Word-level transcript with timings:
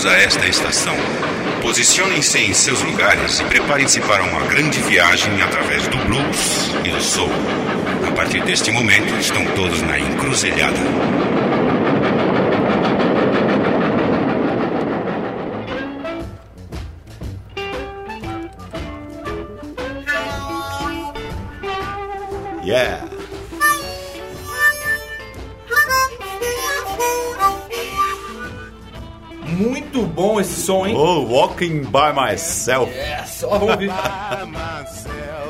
Bem-vindos 0.00 0.06
a 0.06 0.16
esta 0.16 0.46
estação. 0.46 0.94
Posicionem-se 1.60 2.38
em 2.38 2.54
seus 2.54 2.82
lugares 2.82 3.40
e 3.40 3.44
preparem-se 3.44 4.00
para 4.00 4.22
uma 4.22 4.40
grande 4.46 4.80
viagem 4.80 5.42
através 5.42 5.86
do 5.88 5.98
blues 5.98 6.70
e 6.84 6.88
do 6.88 7.02
soul. 7.02 7.28
A 8.08 8.12
partir 8.12 8.42
deste 8.44 8.70
momento, 8.70 9.12
estão 9.16 9.44
todos 9.54 9.82
na 9.82 9.98
encruzilhada. 9.98 10.78
Yeah! 22.64 23.09
Som, 30.70 30.86
hein? 30.86 30.94
Oh, 30.96 31.22
walking 31.26 31.80
by 31.82 32.12
myself. 32.14 32.92
É, 32.96 33.24
só 33.26 33.48
vamos 33.48 33.70
ouvir. 33.72 33.90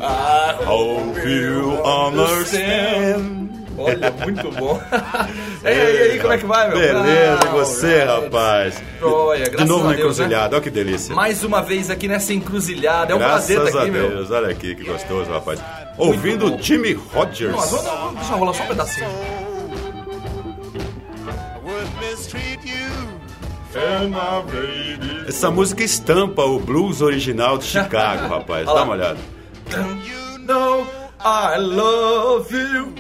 Ah, 0.03 0.57
Hope 0.67 1.21
you 1.29 1.73
understand. 1.85 3.51
olha, 3.77 4.11
muito 4.25 4.51
bom. 4.53 4.81
e 5.63 5.69
aí, 5.69 5.97
e 5.97 6.11
aí, 6.13 6.19
como 6.21 6.33
é 6.33 6.39
que 6.39 6.47
vai, 6.47 6.69
meu? 6.69 6.79
Beleza, 6.79 7.41
e 7.45 7.49
Ah, 7.49 7.51
você, 7.53 8.01
alright. 8.03 8.25
rapaz? 8.25 8.83
Olha, 9.03 9.45
De 9.45 9.51
graças 9.51 9.69
novo 9.69 9.85
a 9.85 9.91
na 9.91 9.97
Deus, 9.97 10.19
né? 10.19 10.25
encruzilhada, 10.25 10.57
olha 10.57 10.63
que 10.63 10.71
delícia. 10.71 11.15
Mais 11.15 11.45
uma 11.45 11.61
vez 11.63 11.91
aqui 11.91 12.09
nessa 12.09 12.33
encruzilhada. 12.33 13.13
É 13.13 13.17
um 13.17 13.19
Graças 13.19 13.47
prazer 13.55 13.67
estar 13.67 13.79
a 13.79 13.83
aqui, 13.83 13.91
meu. 13.91 14.09
Deus, 14.09 14.31
olha 14.31 14.49
aqui 14.49 14.75
que 14.75 14.85
gostoso, 14.85 15.31
rapaz. 15.31 15.61
Ouvindo 15.99 16.57
Jimmy 16.63 16.93
Rogers. 16.95 17.53
Nossa, 17.53 17.77
vamos, 17.77 17.91
vamos 18.01 18.15
deixar 18.21 18.35
rolar 18.37 18.55
só 18.55 18.63
um 18.63 18.67
pedacinho. 18.69 19.09
Essa 25.29 25.51
música 25.51 25.85
estampa 25.85 26.43
o 26.45 26.59
blues 26.59 27.01
original 27.01 27.57
de 27.59 27.65
Chicago, 27.65 28.29
rapaz. 28.35 28.67
Dá 28.67 28.83
uma 28.83 28.93
olhada. 28.93 29.19
No, 30.41 30.87
I 31.25 31.59
love 31.59 32.55
you. 32.57 32.93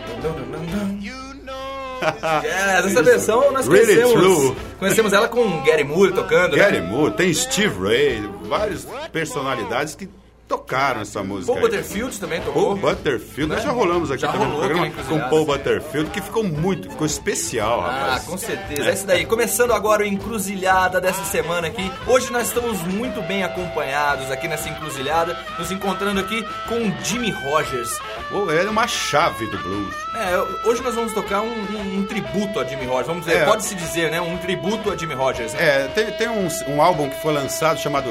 Yes, 2.42 2.86
essa 2.86 3.02
versão 3.02 3.52
nós 3.52 3.66
Really 3.68 4.00
conhecemos. 4.00 4.56
Conhecemos 4.78 5.12
ela 5.12 5.28
com 5.28 5.62
Gary 5.64 5.84
Moore 5.84 6.12
tocando. 6.12 6.56
né? 6.56 6.62
Gary 6.62 6.80
Moore, 6.80 7.12
tem 7.12 7.32
Steve 7.34 7.78
Ray, 7.78 8.22
várias 8.48 8.86
personalidades 9.12 9.94
que 9.94 10.08
tocaram 10.50 11.00
essa 11.02 11.22
música. 11.22 11.46
Paul 11.52 11.58
aí. 11.64 11.70
Butterfield 11.70 12.18
também 12.18 12.40
tocou. 12.40 12.76
Paul 12.76 12.76
Butterfield, 12.76 13.48
Né? 13.50 13.54
nós 13.54 13.64
já 13.64 13.70
rolamos 13.70 14.10
aqui 14.10 14.22
Já 14.22 14.32
também 14.32 14.48
rolou 14.48 14.62
no 14.62 14.68
programa 14.68 15.04
com. 15.08 15.30
Paul 15.30 15.46
Butterfield, 15.46 16.10
que 16.10 16.20
ficou 16.20 16.42
muito, 16.42 16.90
ficou 16.90 17.06
especial, 17.06 17.80
Ah, 17.80 17.90
rapaz. 18.00 18.24
com 18.24 18.36
certeza. 18.36 18.90
É 18.90 18.92
isso 18.92 19.06
daí. 19.06 19.24
Começando 19.24 19.72
agora 19.72 20.02
o 20.02 20.06
Encruzilhada 20.06 21.00
dessa 21.00 21.22
semana 21.24 21.68
aqui. 21.68 21.90
Hoje 22.06 22.32
nós 22.32 22.48
estamos 22.48 22.82
muito 22.82 23.22
bem 23.22 23.44
acompanhados 23.44 24.28
aqui 24.30 24.48
nessa 24.48 24.68
encruzilhada, 24.68 25.38
nos 25.58 25.70
encontrando 25.70 26.18
aqui 26.20 26.44
com 26.68 26.92
Jimmy 27.04 27.30
Rogers. 27.30 27.96
Oh, 28.32 28.50
ele 28.50 28.66
é 28.66 28.70
uma 28.70 28.88
chave 28.88 29.46
do 29.46 29.58
blues. 29.58 29.94
É, 30.16 30.68
hoje 30.68 30.82
nós 30.82 30.94
vamos 30.96 31.12
tocar 31.12 31.42
um, 31.42 31.46
um- 31.52 31.98
um 32.00 32.04
tributo 32.06 32.58
a 32.58 32.64
Jimmy 32.64 32.86
Rogers. 32.86 33.06
Vamos 33.06 33.24
dizer, 33.24 33.38
É. 33.38 33.44
pode-se 33.44 33.74
dizer, 33.76 34.10
né? 34.10 34.20
Um 34.20 34.36
tributo 34.38 34.90
a 34.90 34.96
Jimmy 34.96 35.14
Rogers. 35.14 35.52
Né? 35.54 35.60
É, 35.84 35.88
tem, 35.94 36.10
tem 36.12 36.28
um, 36.28 36.48
um 36.68 36.82
álbum 36.82 37.08
que 37.08 37.20
foi 37.22 37.32
lançado 37.32 37.78
chamado 37.78 38.10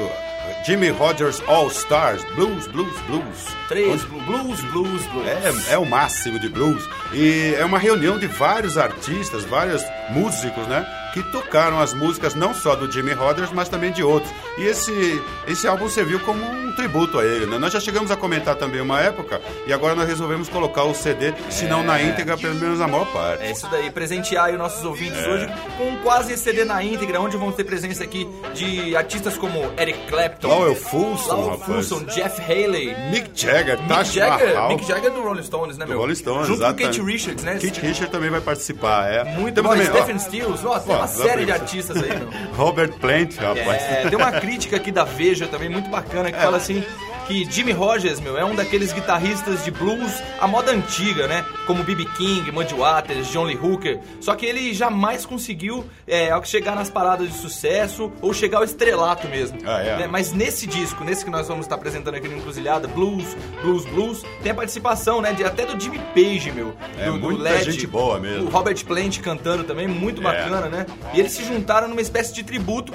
Jimmy 0.64 0.90
Rogers 0.90 1.42
All 1.48 1.68
Stars 1.70 2.22
Blues, 2.34 2.66
Blues, 2.68 2.98
Blues. 3.06 3.46
Três 3.68 4.02
blu- 4.04 4.20
blues, 4.20 4.60
blues, 4.72 5.06
blues. 5.06 5.26
É, 5.68 5.74
é 5.74 5.78
o 5.78 5.86
máximo 5.86 6.38
de 6.38 6.48
blues. 6.48 6.86
E 7.12 7.54
é 7.58 7.64
uma 7.64 7.78
reunião 7.78 8.18
de 8.18 8.26
vários 8.26 8.76
artistas, 8.76 9.44
vários 9.44 9.82
músicos, 10.10 10.66
né? 10.66 10.86
Que 11.12 11.22
tocaram 11.24 11.80
as 11.80 11.92
músicas 11.92 12.34
não 12.34 12.54
só 12.54 12.74
do 12.74 12.90
Jimmy 12.90 13.12
Rogers, 13.12 13.50
mas 13.52 13.68
também 13.68 13.92
de 13.92 14.02
outros. 14.02 14.32
E 14.58 14.64
esse, 14.64 15.22
esse 15.46 15.66
álbum 15.66 15.88
serviu 15.88 16.20
como 16.20 16.42
um 16.42 16.72
tributo 16.72 17.18
a 17.18 17.24
ele, 17.24 17.46
né? 17.46 17.58
Nós 17.58 17.72
já 17.72 17.80
chegamos 17.80 18.10
a 18.10 18.16
comentar 18.16 18.54
também 18.54 18.80
uma 18.80 19.00
época, 19.00 19.40
e 19.66 19.72
agora 19.72 19.94
nós 19.94 20.06
resolvemos 20.08 20.48
colocar 20.48 20.84
o 20.84 20.94
CD, 20.94 21.34
se 21.50 21.64
não 21.66 21.82
na 21.82 22.00
íntegra, 22.00 22.36
pelo 22.36 22.54
menos 22.54 22.78
na 22.78 22.86
maior 22.88 23.06
parte. 23.12 23.42
É 23.42 23.50
isso 23.50 23.68
daí, 23.70 23.90
presentear 23.90 24.50
os 24.52 24.58
nossos 24.58 24.84
ouvintes 24.84 25.24
hoje 25.26 25.48
com 25.76 25.96
quase 25.98 26.36
CD 26.36 26.64
na 26.64 26.82
íntegra, 26.82 27.20
onde 27.20 27.36
vão 27.36 27.50
ter 27.52 27.64
presença 27.64 28.04
aqui 28.04 28.28
de 28.54 28.94
artistas 28.96 29.36
como 29.36 29.58
Eric 29.78 30.06
Clapton, 30.08 30.48
Lowell 30.48 30.74
Fulson, 30.76 31.34
Lowell. 31.34 31.58
Fulson, 31.58 32.04
Jeff 32.04 32.40
Haley, 32.40 32.94
Mick 33.10 33.30
Jagger, 33.34 33.76
Mick 33.78 33.88
Taj 33.88 34.12
Jagger, 34.14 34.54
Mahal. 34.54 34.68
Mick 34.68 34.86
Jagger 34.86 35.10
do 35.10 35.22
Rolling 35.22 35.42
Stones, 35.42 35.76
né, 35.76 35.84
do 35.84 35.88
meu? 35.90 35.98
Rolling 35.98 36.14
Stones, 36.14 36.46
Junto 36.46 36.62
exatamente. 36.62 36.98
com 36.98 37.04
Kate 37.04 37.12
Richards, 37.12 37.44
né? 37.44 37.54
Kate 37.54 37.80
Richards 37.80 38.10
também 38.10 38.30
vai 38.30 38.40
participar, 38.40 39.10
é. 39.10 39.24
Muito 39.24 39.54
Temos 39.54 39.70
bom, 39.70 39.76
também, 39.76 39.86
Stephen 39.86 40.18
Stills, 40.18 40.64
ó, 40.64 40.80
ó, 40.86 40.99
uma 41.00 41.08
série 41.08 41.44
de 41.44 41.50
lá 41.50 41.56
artistas 41.56 41.96
aí, 42.02 42.08
meu. 42.16 42.28
Robert 42.56 42.92
Plant, 42.94 43.36
rapaz. 43.36 43.82
É, 43.82 44.06
tem 44.08 44.16
uma 44.18 44.32
crítica 44.32 44.76
aqui 44.76 44.90
da 44.92 45.04
Veja 45.04 45.46
também 45.46 45.68
muito 45.68 45.88
bacana 45.90 46.30
que 46.30 46.38
É. 46.38 46.40
fala 46.40 46.56
assim 46.56 46.82
que 47.30 47.44
Jimmy 47.48 47.70
Rogers, 47.70 48.18
meu, 48.18 48.36
é 48.36 48.44
um 48.44 48.56
daqueles 48.56 48.92
guitarristas 48.92 49.64
de 49.64 49.70
blues 49.70 50.20
à 50.40 50.48
moda 50.48 50.72
antiga, 50.72 51.28
né? 51.28 51.44
Como 51.64 51.84
B.B. 51.84 52.04
King, 52.16 52.50
Muddy 52.50 52.74
Waters, 52.74 53.28
John 53.28 53.44
Lee 53.44 53.56
Hooker. 53.56 54.00
Só 54.20 54.34
que 54.34 54.44
ele 54.44 54.74
jamais 54.74 55.24
conseguiu 55.24 55.84
é, 56.08 56.28
chegar 56.42 56.74
nas 56.74 56.90
paradas 56.90 57.28
de 57.28 57.34
sucesso 57.34 58.10
ou 58.20 58.34
chegar 58.34 58.58
ao 58.58 58.64
estrelato 58.64 59.28
mesmo. 59.28 59.58
Ah, 59.64 59.80
é? 59.80 59.96
Né? 59.98 60.06
Mas 60.08 60.32
nesse 60.32 60.66
disco, 60.66 61.04
nesse 61.04 61.24
que 61.24 61.30
nós 61.30 61.46
vamos 61.46 61.66
estar 61.66 61.76
apresentando 61.76 62.16
aqui 62.16 62.26
no 62.26 62.36
Encruzilhada, 62.36 62.88
Blues, 62.88 63.36
Blues, 63.62 63.84
Blues, 63.84 64.22
tem 64.42 64.50
a 64.50 64.54
participação, 64.56 65.20
né? 65.22 65.32
De, 65.32 65.44
até 65.44 65.64
do 65.64 65.80
Jimmy 65.80 66.00
Page, 66.12 66.50
meu. 66.50 66.74
É, 66.98 67.04
do, 67.06 67.12
do 67.12 67.18
muita 67.20 67.44
Led, 67.44 67.70
gente 67.70 67.86
boa 67.86 68.18
mesmo. 68.18 68.48
O 68.48 68.50
Robert 68.50 68.84
Plant 68.84 69.20
cantando 69.20 69.62
também, 69.62 69.86
muito 69.86 70.20
É. 70.20 70.24
bacana, 70.24 70.68
né? 70.68 70.84
E 71.14 71.20
eles 71.20 71.30
se 71.30 71.44
juntaram 71.44 71.86
numa 71.86 72.00
espécie 72.00 72.34
de 72.34 72.42
tributo 72.42 72.92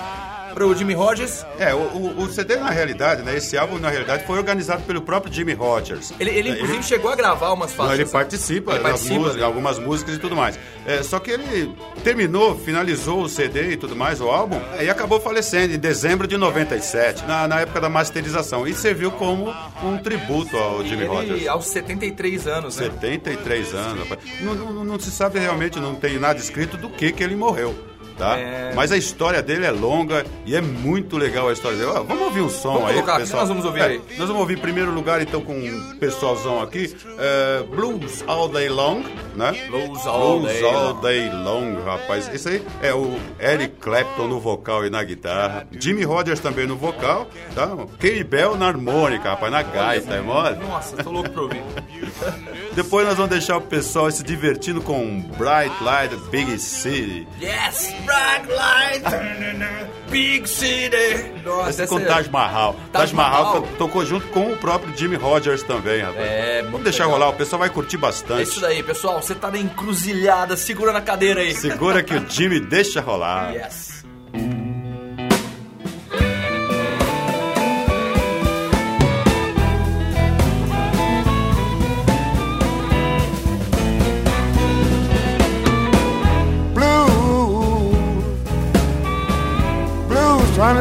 pro 0.55 0.73
Jimmy 0.75 0.93
Rogers. 0.95 1.45
É, 1.59 1.73
o, 1.75 1.77
o- 1.77 2.23
o 2.23 2.31
CD 2.31 2.55
na 2.55 2.69
realidade, 2.71 3.21
né? 3.21 3.35
Esse 3.37 3.55
álbum 3.57 3.77
na 3.77 3.89
realidade 3.89 4.25
foi 4.25 4.37
organizado 4.39 4.81
pelo 4.83 5.01
próprio 5.01 5.31
Jimmy 5.31 5.53
Rogers. 5.53 6.11
Ele, 6.19 6.31
ele 6.31 6.49
inclusive 6.49 6.81
chegou 6.81 7.11
a 7.11 7.15
gravar 7.15 7.51
umas 7.53 7.69
Não, 7.71 7.77
faixas. 7.77 7.99
ele 7.99 8.09
participa 8.09 8.71
Ele 8.73 8.79
participa, 8.81 9.13
músicas, 9.15 9.35
né? 9.37 9.43
algumas 9.43 9.77
músicas 9.77 10.15
e 10.15 10.17
tudo 10.19 10.35
mais. 10.35 10.57
É, 10.87 11.03
só 11.03 11.19
que 11.19 11.29
ele 11.31 11.71
terminou, 12.03 12.57
finalizou 12.57 13.21
o 13.23 13.29
CD 13.29 13.71
e 13.73 13.77
tudo 13.77 13.95
mais, 13.95 14.21
o 14.21 14.29
álbum, 14.29 14.59
e 14.81 14.89
acabou 14.89 15.19
falecendo 15.19 15.73
em 15.73 15.77
dezembro 15.79 16.25
de 16.27 16.37
97, 16.37 17.25
na, 17.25 17.47
na 17.47 17.59
época 17.61 17.81
da 17.81 17.89
masterização. 17.89 18.65
E 18.65 18.73
serviu 18.73 19.11
como 19.11 19.53
um 19.83 19.97
tributo 19.97 20.55
ao 20.57 20.83
Jimmy 20.83 21.01
Ele 21.03 21.07
Rogers. 21.07 21.47
aos 21.47 21.65
73 21.67 22.47
anos, 22.47 22.77
né? 22.77 22.85
73 22.85 23.73
anos, 23.73 23.99
rapaz. 24.07 24.19
Não, 24.41 24.55
não- 24.55 24.85
não 24.85 24.99
se 24.99 25.11
sabe 25.11 25.39
realmente, 25.39 25.79
não 25.79 25.95
tem 25.95 26.17
nada 26.19 26.39
escrito 26.39 26.77
do 26.77 26.89
que 26.89 27.11
que 27.11 27.23
ele 27.23 27.35
morreu. 27.35 27.75
Tá? 28.17 28.37
É. 28.37 28.71
Mas 28.73 28.91
a 28.91 28.97
história 28.97 29.41
dele 29.43 29.65
é 29.65 29.71
longa 29.71 30.25
e 30.45 30.55
é 30.55 30.61
muito 30.61 31.17
legal 31.17 31.49
a 31.49 31.53
história 31.53 31.77
dele. 31.77 31.89
Ó, 31.91 32.03
vamos 32.03 32.23
ouvir 32.23 32.41
um 32.41 32.49
som 32.49 32.73
Vamos 32.75 32.87
aí, 32.89 32.93
colocar, 32.95 33.17
pessoal. 33.19 33.39
nós 33.41 33.49
vamos 33.49 33.65
ouvir 33.65 33.79
É, 33.81 33.85
aí. 33.85 34.01
Nós 34.17 34.27
vamos 34.27 34.37
ouvir 34.41 34.57
em 34.57 34.61
primeiro 34.61 34.91
lugar, 34.91 35.21
então, 35.21 35.41
com 35.41 35.53
um 35.53 35.97
pessoalzão 35.99 36.61
aqui. 36.61 36.95
é, 37.19 37.63
Blues 37.63 38.23
All 38.25 38.47
Day 38.47 38.69
Long, 38.69 39.03
né? 39.35 39.51
Blues 39.69 40.07
All 40.07 40.39
Blues 40.39 40.53
Day 40.53 40.63
All 40.63 40.93
Long. 40.93 41.01
Day 41.01 41.29
Long, 41.29 41.83
rapaz. 41.83 42.29
Esse 42.33 42.47
aí 42.49 42.63
é 42.81 42.93
o 42.93 43.17
Eric 43.39 43.75
Clapton 43.81 44.27
no 44.27 44.39
vocal 44.39 44.85
e 44.85 44.89
na 44.89 45.03
guitarra. 45.03 45.67
Jimmy 45.77 46.03
Rogers 46.03 46.39
também 46.39 46.65
no 46.65 46.77
vocal, 46.77 47.27
tá? 47.53 47.69
Kenny 47.99 48.23
Bell 48.23 48.55
na 48.55 48.67
harmônica, 48.67 49.29
rapaz, 49.29 49.51
na 49.51 49.61
gaita, 49.61 50.13
é 50.13 50.21
mole? 50.21 50.55
Nossa, 50.57 50.95
tô 51.03 51.11
louco 51.11 51.29
pra 51.31 51.41
ouvir. 51.41 51.61
Depois 52.73 53.05
nós 53.07 53.15
vamos 53.15 53.29
deixar 53.31 53.57
o 53.57 53.61
pessoal 53.61 54.09
se 54.11 54.23
divertindo 54.23 54.81
com 54.81 55.21
Bright 55.37 55.83
Light 55.83 56.15
Big 56.29 56.57
City. 56.59 57.27
yes, 57.41 57.93
bright 58.05 58.47
light, 58.51 59.03
big 60.09 60.47
city. 60.47 61.31
Nossa, 61.43 61.69
Esse 61.69 61.81
é 61.81 61.83
essa 61.85 61.87
com 61.87 61.99
Taj 62.05 62.29
Mahal. 62.29 62.73
Taj 62.91 62.91
Taj 62.91 63.13
Mahal 63.13 63.43
Mahal. 63.45 63.61
to- 63.63 63.67
tocou 63.77 64.05
junto 64.05 64.27
com 64.27 64.51
o 64.53 64.57
próprio 64.57 64.95
Jimmy 64.97 65.15
Rogers 65.15 65.63
também, 65.63 66.01
rapaz. 66.01 66.19
É, 66.25 66.61
Vamos 66.63 66.83
deixar 66.83 67.05
legal. 67.05 67.19
rolar, 67.19 67.29
o 67.31 67.37
pessoal 67.37 67.59
vai 67.59 67.69
curtir 67.69 67.95
É 67.95 67.99
bastante. 67.99 68.43
isso 68.43 68.59
daí, 68.61 68.81
pessoal. 68.83 69.21
Você 69.21 69.35
tá 69.35 69.49
na 69.51 69.57
encruzilhada, 69.57 70.55
segura 70.57 70.91
na 70.91 71.01
cadeira 71.01 71.41
aí. 71.41 71.53
Segura 71.55 72.01
que 72.03 72.13
o 72.15 72.29
Jimmy 72.29 72.59
deixa 72.59 73.01
rolar. 73.01 73.53
Yes. 73.53 73.94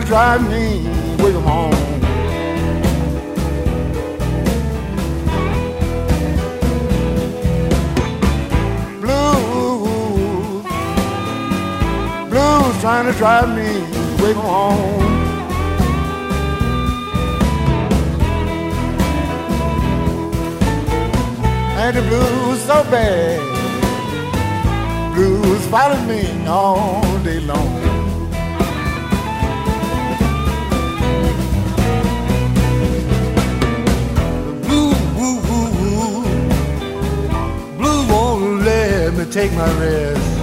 Drive 0.06 0.42
me 0.50 0.86
away 1.18 1.32
from 1.32 1.44
home. 1.44 1.70
Blues, 9.00 10.64
blues 12.28 12.80
trying 12.80 13.06
to 13.10 13.18
drive 13.18 13.48
me 13.56 13.70
away 14.18 14.34
from 14.34 14.44
home. 14.44 15.14
And 21.76 21.96
the 21.96 22.02
blues 22.02 22.60
so 22.62 22.82
bad 22.90 23.54
blues 25.14 25.66
follow 25.68 26.00
me 26.06 26.46
all 26.46 27.18
day 27.22 27.40
long. 27.40 27.83
take 39.34 39.52
my 39.54 39.68
risk. 39.80 40.33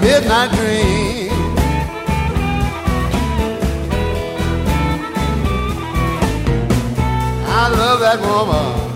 midnight 0.00 0.50
dream. 0.52 1.30
I 7.54 7.68
love 7.68 8.00
that 8.00 8.20
woman 8.20 8.92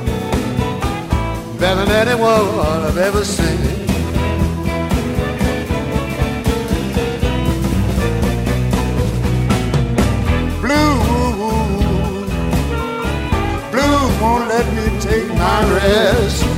better 1.59 1.85
than 1.85 2.09
any 2.09 2.21
woman 2.21 2.85
I've 2.89 2.99
ever 2.99 3.25
seen. 3.25 3.57
Blue, 10.61 10.97
blue 13.71 14.21
won't 14.21 14.49
let 14.49 14.67
me 14.75 15.01
take 15.01 15.29
my 15.29 15.75
rest. 15.75 16.56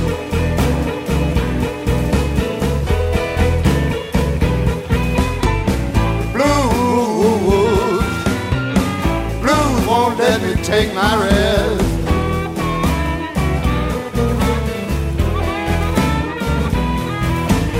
take 10.79 10.93
my 10.93 11.15
rest. 11.21 11.83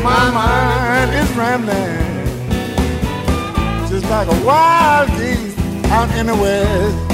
My 0.03 0.25
mind 0.31 1.11
is 1.21 1.29
rambling, 1.37 2.27
just 3.89 4.05
like 4.09 4.27
a 4.27 4.45
wild 4.45 5.09
geese 5.11 5.57
out 5.85 6.09
in 6.17 6.25
the 6.27 6.35
west. 6.35 7.08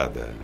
madrugada. 0.00 0.39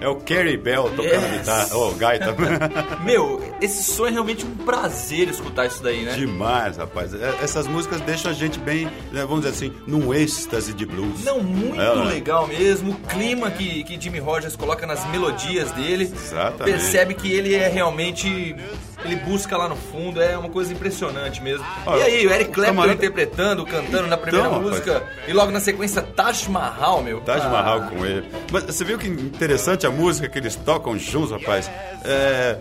É 0.00 0.08
o 0.08 0.16
Carrie 0.16 0.56
Bell 0.56 0.84
tocando 0.96 1.04
Yes. 1.04 1.38
guitarra. 1.40 1.68
Oh, 1.76 1.90
gaita. 1.92 2.34
Meu, 3.04 3.42
esse 3.60 3.84
som 3.84 4.06
é 4.06 4.10
realmente 4.10 4.44
um 4.46 4.54
prazer 4.64 5.28
escutar 5.28 5.66
isso 5.66 5.82
daí, 5.82 6.02
né? 6.04 6.14
Demais, 6.14 6.76
rapaz. 6.78 7.12
É, 7.14 7.34
Essas 7.42 7.66
músicas 7.66 8.00
deixam 8.00 8.30
a 8.30 8.34
gente 8.34 8.58
bem, 8.58 8.86
né, 9.12 9.20
vamos 9.26 9.40
dizer 9.44 9.50
assim, 9.50 9.72
num 9.86 10.12
êxtase 10.14 10.72
de 10.72 10.86
blues. 10.86 11.22
Não, 11.24 11.42
muito 11.42 11.80
É, 11.80 11.94
né? 11.96 12.04
legal 12.04 12.46
mesmo. 12.46 12.92
O 12.92 12.94
clima 13.08 13.50
que, 13.50 13.84
que 13.84 14.00
Jimmy 14.00 14.18
Rogers 14.20 14.56
coloca 14.56 14.86
nas 14.86 15.04
melodias 15.10 15.70
dele. 15.72 16.04
Exatamente. 16.04 16.64
Percebe 16.78 17.14
que 17.14 17.30
ele 17.32 17.54
é 17.54 17.68
realmente. 17.68 18.56
Ele 19.04 19.16
busca 19.16 19.56
lá 19.56 19.68
no 19.68 19.76
fundo, 19.76 20.20
é 20.20 20.36
uma 20.36 20.48
coisa 20.50 20.72
impressionante 20.72 21.42
mesmo. 21.42 21.64
E 21.86 22.02
aí, 22.02 22.26
o 22.26 22.30
Eric 22.30 22.50
Clapton 22.50 22.74
camarada- 22.74 22.94
interpretando, 22.94 23.64
cantando 23.64 24.06
na 24.08 24.16
primeira 24.16 24.46
Então, 24.48 24.58
rapaz. 24.58 24.70
música. 24.78 25.02
E 25.26 25.32
logo 25.32 25.50
na 25.50 25.60
sequência, 25.60 26.02
Taj 26.02 26.48
Mahal, 26.50 27.02
meu. 27.02 27.20
Taj 27.20 27.40
Ah, 27.46 27.48
Mahal 27.48 27.80
com 27.82 28.04
ele. 28.04 28.28
Mas 28.52 28.64
você 28.64 28.84
viu 28.84 28.98
que 28.98 29.06
interessante 29.08 29.86
a 29.86 29.90
música 29.90 30.28
que 30.28 30.38
eles 30.38 30.54
tocam 30.56 30.98
juntos, 30.98 31.30
rapaz? 31.30 31.70
É, 32.04 32.58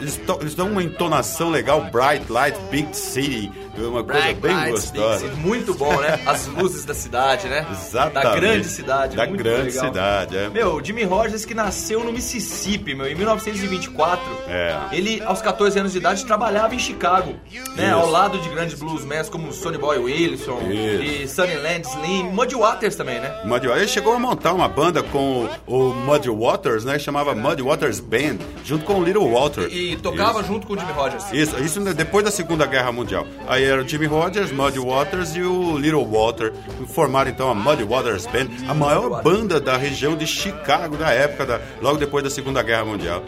eles, 0.00 0.20
eles 0.40 0.54
dão 0.54 0.68
uma 0.68 0.82
entonação 0.82 1.50
legal, 1.50 1.82
Bright 1.90 2.30
Light, 2.30 2.58
Big 2.70 2.96
City, 2.96 3.50
uma 3.76 4.04
coisa 4.04 4.20
Bright 4.20 4.40
bem 4.40 4.54
Lights, 4.54 4.90
gostosa. 4.90 5.28
Muito 5.36 5.74
bom, 5.74 6.00
né? 6.00 6.20
As 6.26 6.46
luzes 6.46 6.84
da 6.84 6.94
cidade, 6.94 7.48
né? 7.48 7.66
Exatamente. 7.70 8.24
Da 8.24 8.34
grande 8.34 8.68
cidade. 8.68 9.16
Da 9.16 9.26
muito 9.26 9.42
grande 9.42 9.70
legal. 9.70 9.86
cidade, 9.86 10.36
é. 10.36 10.48
Meu, 10.48 10.84
Jimmy 10.84 11.04
Rogers 11.04 11.44
que 11.44 11.54
nasceu 11.54 12.04
no 12.04 12.12
Mississippi, 12.12 12.94
meu, 12.94 13.06
em 13.06 13.14
1924. 13.14 14.22
É. 14.48 14.78
Ele, 14.92 15.22
aos 15.22 15.40
14 15.40 15.78
anos 15.78 15.92
de 15.92 15.98
idade, 15.98 16.24
trabalhava 16.24 16.74
em 16.74 16.78
Chicago, 16.78 17.34
né? 17.76 17.88
Isso. 17.88 17.94
Ao 17.94 18.08
lado 18.08 18.38
de 18.38 18.48
grandes 18.48 18.78
bluesmen 18.78 19.12
como 19.30 19.52
Sonny 19.52 19.78
Boy 19.78 19.98
Wilson 19.98 20.58
Isso. 20.70 21.02
e 21.02 21.28
Sunnyland 21.28 21.86
Slim, 21.86 22.24
Muddy 22.24 22.54
Waters 22.54 22.96
também, 22.96 23.20
né? 23.20 23.42
Muddy 23.44 23.66
Waters. 23.66 23.82
Ele 23.82 23.88
chegou 23.88 24.14
a 24.14 24.18
montar 24.18 24.52
uma 24.52 24.68
banda 24.68 25.02
com 25.02 25.48
o 25.66 25.92
Muddy 25.92 26.30
Waters, 26.30 26.84
né? 26.84 26.98
Chamava 26.98 27.34
Muddy 27.34 27.62
Waters 27.62 28.00
Band, 28.00 28.38
junto 28.64 28.84
com 28.84 28.94
o 29.00 29.04
Little 29.04 29.30
Walter. 29.30 29.68
E 29.70 29.96
tocava 29.96 30.40
Isso. 30.40 30.48
junto 30.48 30.66
com 30.66 30.74
o 30.74 30.78
Jimmy 30.78 30.92
Rogers. 30.92 31.24
Isso, 31.32 31.58
isso 31.62 31.80
depois 31.94 32.24
da 32.24 32.30
Segunda 32.30 32.66
Guerra 32.66 32.90
Mundial. 32.90 33.26
Aí 33.46 33.61
era 33.64 33.82
o 33.82 33.88
Jimmy 33.88 34.06
Rogers, 34.06 34.52
Muddy 34.52 34.78
Waters 34.78 35.34
e 35.36 35.42
o 35.42 35.76
Little 35.78 36.06
Walter. 36.06 36.52
Formaram 36.88 37.30
então 37.30 37.50
a 37.50 37.54
Muddy 37.54 37.84
Waters 37.84 38.26
Band, 38.26 38.48
a 38.68 38.74
maior 38.74 39.22
banda 39.22 39.60
da 39.60 39.76
região 39.76 40.16
de 40.16 40.26
Chicago 40.26 40.96
da 40.96 41.10
época, 41.10 41.46
da, 41.46 41.60
logo 41.80 41.98
depois 41.98 42.24
da 42.24 42.30
Segunda 42.30 42.62
Guerra 42.62 42.84
Mundial. 42.84 43.22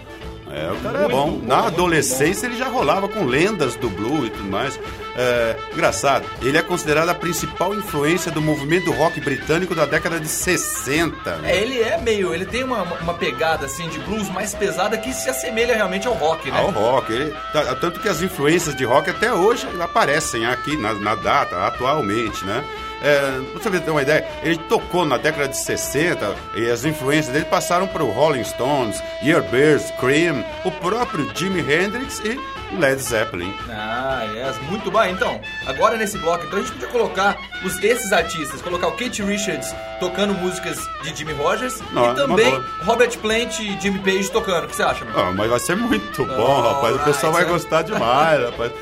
É, 0.51 0.71
o 0.71 0.77
cara 0.77 0.99
é 1.01 1.09
bom. 1.09 1.41
Na 1.43 1.67
adolescência 1.67 2.47
ele 2.47 2.57
já 2.57 2.69
rolava 2.69 3.09
com 3.09 3.25
lendas 3.25 3.75
do 3.75 3.91
blue 3.91 4.27
e 4.27 4.31
tudo 4.31 4.49
mais. 4.49 4.79
É, 5.17 5.57
engraçado, 5.73 6.25
ele 6.43 6.59
é 6.59 6.63
considerado 6.63 7.09
a 7.09 7.15
principal 7.15 7.75
influência 7.75 8.33
do 8.33 8.41
movimento 8.41 8.91
rock 8.93 9.21
britânico 9.21 9.75
da 9.75 9.87
década 9.87 10.19
de 10.19 10.27
60. 10.29 11.37
né? 11.37 11.53
É, 11.53 11.63
ele 11.63 11.81
é 11.81 11.97
meio, 11.99 12.35
ele 12.35 12.45
tem 12.45 12.65
uma, 12.65 12.83
uma 12.83 13.15
pegada 13.15 13.67
assim 13.67 13.89
de 13.89 13.99
blues 14.01 14.29
mais 14.31 14.55
pesada 14.55 14.99
que 14.99 15.13
se 15.13 15.29
assemelha 15.31 15.75
realmente 15.77 16.07
ao 16.09 16.15
rock, 16.15 16.51
né? 16.51 16.59
Ao 16.59 16.71
rock. 16.71 17.13
Ele- 17.13 17.35
tá- 17.53 17.75
tanto 17.77 18.01
que 18.01 18.09
as 18.09 18.21
influências 18.23 18.75
de 18.75 18.85
rock 18.85 19.09
até 19.11 19.33
hoje 19.33 19.67
aparecem 19.81 20.47
aqui 20.47 20.77
na, 20.77 20.95
na 20.95 21.15
data, 21.15 21.65
atualmente, 21.67 22.45
né? 22.45 22.65
É, 23.03 23.41
pra 23.53 23.63
você 23.71 23.81
ter 23.81 23.91
uma 23.91 24.01
ideia, 24.03 24.27
ele 24.43 24.57
tocou 24.57 25.05
na 25.05 25.19
década 25.19 25.47
de 25.47 25.59
60 25.59 26.35
e 26.57 26.71
as 26.71 26.85
influências 26.87 27.33
dele 27.33 27.45
passaram 27.45 27.87
para 27.87 28.03
o 28.03 28.11
Rolling 28.11 28.45
Stones, 28.45 29.03
Yardbirds, 29.23 29.91
Cream, 30.01 30.43
o 30.65 30.71
próprio 30.71 31.31
Jimi 31.35 31.61
Hendrix 31.61 32.21
e 32.25 32.41
Led 32.79 33.01
Zeppelin. 33.01 33.53
Ah, 33.71 34.23
yes. 34.35 34.57
muito 34.71 34.91
bem. 34.91 35.13
Então, 35.13 35.41
agora 35.67 35.97
nesse 35.97 36.19
bloco, 36.19 36.45
então 36.47 36.59
a 36.59 36.63
gente 36.63 36.73
podia 36.73 36.89
colocar 36.89 37.37
os 37.65 37.77
desses 37.79 38.13
artistas, 38.13 38.61
colocar 38.63 38.89
o 38.89 38.93
Kate 38.93 39.23
Richards 39.23 39.75
tocando 40.01 40.35
músicas 40.35 40.79
de 41.03 41.15
Jimmy 41.17 41.33
Rogers 41.35 41.81
Não, 41.93 42.05
é 42.05 42.07
e 42.07 42.11
uma 42.11 42.15
também. 42.15 42.65
Robert 42.83 43.17
Plant 43.19 43.59
e 43.61 43.81
Jimmy 43.81 43.99
Page 44.01 44.31
tocando. 44.31 44.65
O 44.65 44.69
que 44.69 44.77
você 44.77 44.83
acha, 44.83 45.05
meu? 45.05 45.19
Ah, 45.19 45.33
mas 45.33 45.49
vai 45.51 45.61
ser 45.61 45.77
muito 45.77 46.25
bom, 46.25 46.35
Oh, 46.59 46.61
rapaz. 46.75 46.97
O 46.97 46.99
pessoal 47.01 47.33
vai 47.33 47.43
right, 47.45 47.53
né? 47.53 47.59
gostar 47.59 47.83
demais, 47.83 48.41
rapaz. 48.45 48.73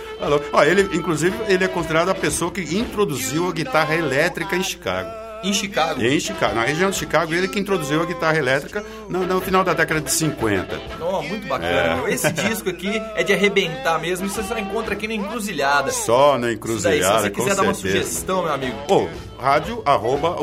Ó, 0.52 0.62
ele, 0.62 0.96
inclusive, 0.96 1.36
ele 1.48 1.64
é 1.64 1.68
considerado 1.68 2.08
a 2.10 2.14
pessoa 2.14 2.50
que 2.50 2.60
introduziu 2.76 3.48
a 3.48 3.52
guitarra 3.52 3.94
elétrica 3.94 4.56
em 4.56 4.62
Chicago. 4.62 5.21
Em 5.42 5.52
Chicago. 5.52 6.00
Em 6.02 6.20
Chicago, 6.20 6.54
na 6.54 6.64
região 6.64 6.90
de 6.90 6.96
Chicago, 6.96 7.34
ele 7.34 7.48
que 7.48 7.58
introduziu 7.58 8.02
a 8.02 8.06
guitarra 8.06 8.38
elétrica 8.38 8.84
no, 9.08 9.26
no 9.26 9.40
final 9.40 9.64
da 9.64 9.72
década 9.74 10.00
de 10.00 10.10
50. 10.10 10.80
Oh, 11.00 11.22
muito 11.22 11.46
bacana. 11.48 12.08
É. 12.08 12.12
Esse 12.14 12.30
disco 12.32 12.68
aqui 12.70 13.00
é 13.16 13.22
de 13.22 13.32
arrebentar 13.32 13.98
mesmo. 14.00 14.26
Isso 14.26 14.36
você 14.42 14.48
só 14.48 14.58
encontra 14.58 14.94
aqui 14.94 15.08
na 15.08 15.14
Encruzilhada. 15.14 15.90
Só 15.90 16.38
na 16.38 16.50
Isso 16.50 16.52
daí, 16.52 16.52
se 16.52 16.56
encruzilhada, 16.56 17.20
você 17.22 17.30
quiser 17.30 17.54
dar 17.56 17.62
uma 17.62 17.74
certeza. 17.74 18.04
sugestão, 18.04 18.42
meu 18.44 18.52
amigo. 18.52 18.76
Ô, 18.88 19.08
rádio 19.42 19.82
arroba. 19.84 20.36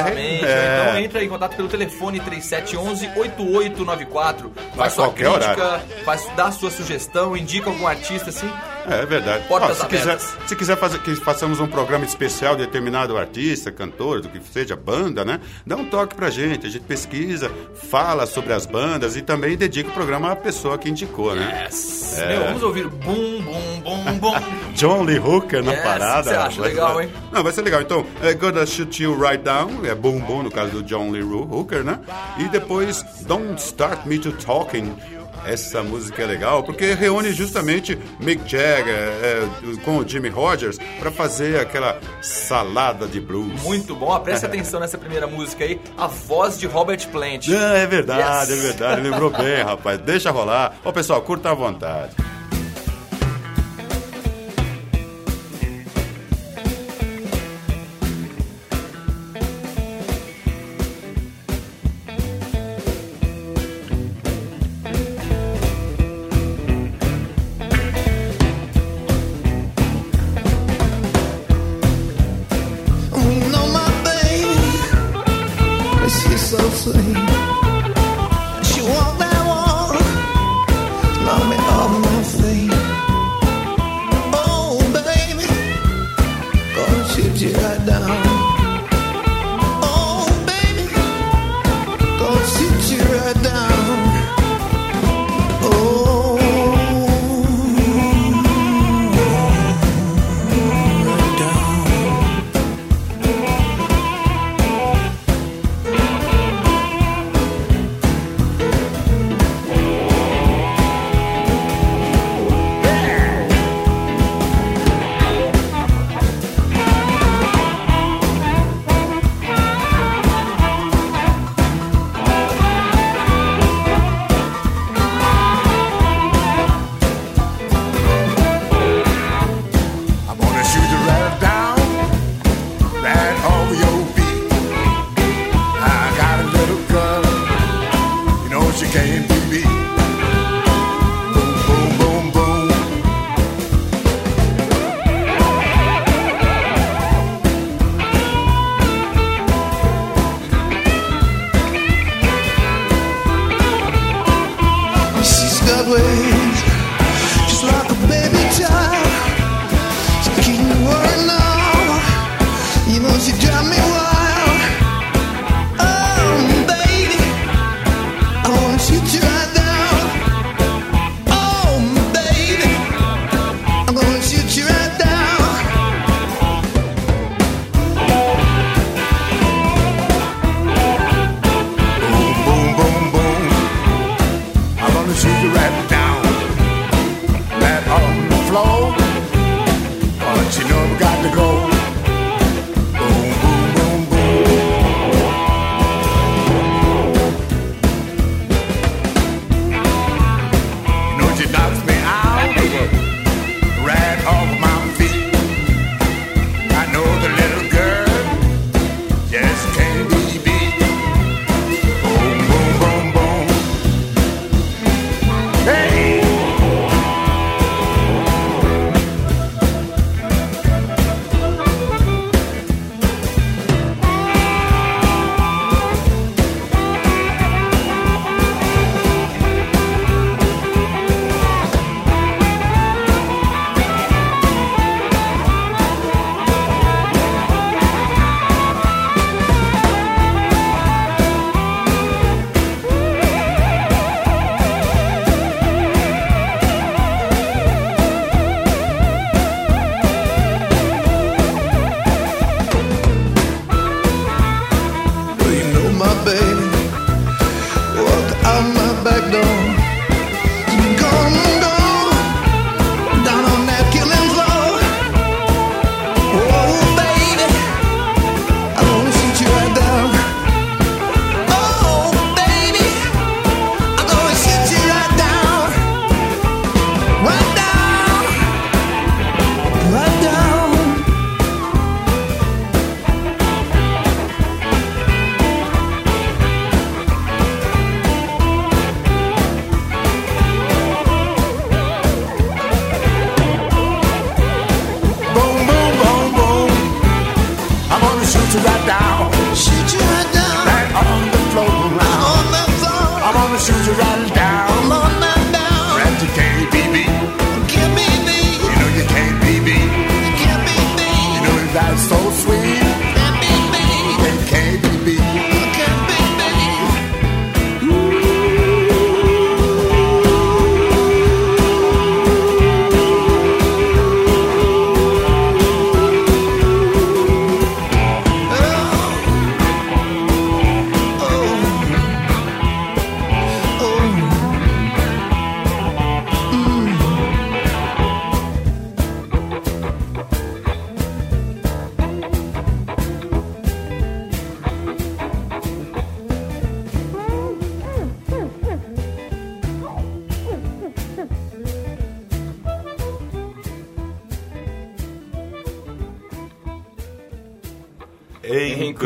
Justamente, 0.00 0.44
É, 0.44 0.84
então 0.90 0.98
entra 1.00 1.24
em 1.24 1.28
contato 1.28 1.56
pelo 1.56 1.68
telefone 1.68 2.20
3711-8894. 2.20 4.50
A 4.72 4.76
Faz 4.76 4.92
sua 4.92 5.10
crítica, 5.12 5.80
faz, 6.04 6.26
dá 6.36 6.50
sua 6.52 6.70
sugestão, 6.70 7.36
indica 7.36 7.70
algum 7.70 7.86
artista 7.86 8.30
assim. 8.30 8.50
É 8.88 9.04
verdade. 9.06 9.44
Portas 9.48 9.78
se, 9.78 9.86
quiser, 9.86 10.02
abertas. 10.02 10.36
se 10.46 10.56
quiser 10.56 10.76
fazer, 10.76 10.98
que 11.00 11.14
façamos 11.16 11.60
um 11.60 11.66
programa 11.66 12.04
especial 12.04 12.56
de 12.56 12.64
determinado 12.66 13.16
artista, 13.16 13.70
cantor, 13.72 14.20
do 14.20 14.28
que 14.28 14.40
seja 14.52 14.76
banda, 14.76 15.24
né? 15.24 15.40
Dá 15.66 15.76
um 15.76 15.84
toque 15.84 16.14
pra 16.14 16.30
gente. 16.30 16.66
A 16.66 16.70
gente 16.70 16.82
pesquisa, 16.84 17.50
fala 17.90 18.26
sobre 18.26 18.52
as 18.52 18.66
bandas 18.66 19.16
e 19.16 19.22
também 19.22 19.56
dedica 19.56 19.90
o 19.90 19.92
programa 19.92 20.32
à 20.32 20.36
pessoa 20.36 20.78
que 20.78 20.88
indicou, 20.88 21.34
né? 21.34 21.64
Yes. 21.64 22.18
É. 22.18 22.28
Meu, 22.28 22.44
vamos 22.46 22.62
ouvir 22.62 22.86
bum, 22.88 23.40
bum, 23.42 23.80
bum, 23.82 24.18
bum. 24.18 24.34
John 24.74 25.02
Lee 25.04 25.18
Hooker 25.18 25.62
na 25.62 25.72
Yes, 25.72 25.82
parada. 25.82 26.22
você 26.30 26.36
acha 26.36 26.60
Vai- 26.60 26.70
legal, 26.70 26.94
vai- 26.94 27.04
hein? 27.04 27.12
Não, 27.32 27.42
vai 27.42 27.52
ser 27.52 27.62
legal. 27.62 27.80
Então, 27.82 28.04
é 28.22 28.34
Gonna 28.34 28.66
Shoot 28.66 29.02
You 29.02 29.14
Right 29.20 29.42
Down, 29.44 29.84
é 29.84 29.94
Boom 29.94 30.20
Boom, 30.20 30.42
no 30.44 30.50
caso 30.50 30.70
do 30.72 30.82
John 30.82 31.10
Lee 31.10 31.22
Hooker, 31.22 31.84
né? 31.84 32.00
E 32.38 32.44
depois 32.48 33.02
Don't 33.22 33.60
Start 33.60 34.06
Me 34.06 34.18
to 34.18 34.32
Talking. 34.32 34.94
Essa 35.46 35.82
música 35.82 36.22
é 36.22 36.26
legal 36.26 36.62
porque 36.62 36.94
reúne 36.94 37.32
justamente 37.32 37.98
Mick 38.20 38.42
Jagger 38.48 38.94
é, 38.94 39.48
com 39.84 39.98
o 39.98 40.06
Jimmy 40.08 40.28
Rogers 40.28 40.78
para 40.98 41.10
fazer 41.10 41.58
aquela 41.60 41.98
salada 42.20 43.06
de 43.06 43.20
blues. 43.20 43.62
Muito 43.62 43.94
bom. 43.94 44.12
Ah, 44.12 44.20
Preste 44.20 44.44
atenção 44.46 44.78
nessa 44.80 44.98
primeira 44.98 45.26
música 45.26 45.64
aí. 45.64 45.80
A 45.96 46.06
voz 46.06 46.58
de 46.58 46.66
Robert 46.66 47.06
Plant. 47.08 47.48
Ah, 47.48 47.76
é 47.78 47.86
verdade, 47.86 48.52
Yes. 48.52 48.58
é 48.58 48.62
verdade. 48.68 49.00
Lembrou 49.00 49.30
bem, 49.30 49.62
rapaz. 49.62 49.98
Deixa 50.00 50.30
rolar. 50.30 50.76
Ô, 50.84 50.92
pessoal, 50.92 51.20
curta 51.22 51.50
à 51.50 51.54
vontade. 51.54 52.14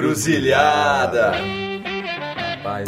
Encruzilhada. 0.04 1.32
Rapaz. 2.62 2.84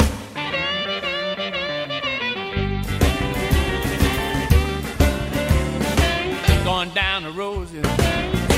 Going 6.63 6.89
down 6.91 7.23
the 7.23 7.31
road, 7.31 7.67